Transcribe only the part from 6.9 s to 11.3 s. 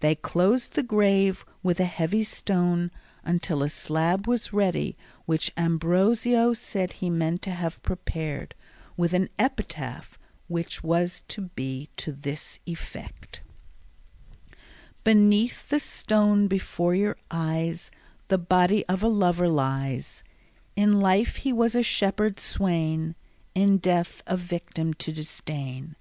he meant to have prepared, with an epitaph which was